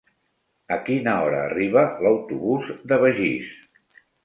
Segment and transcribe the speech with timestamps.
[0.77, 3.55] A quina hora arriba l'autobús de Begís?